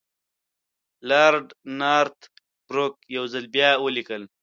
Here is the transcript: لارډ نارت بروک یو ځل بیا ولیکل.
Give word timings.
لارډ 1.09 1.47
نارت 1.79 2.19
بروک 2.67 2.95
یو 3.15 3.23
ځل 3.33 3.45
بیا 3.53 3.69
ولیکل. 3.83 4.23